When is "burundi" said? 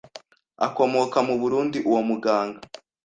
1.41-1.77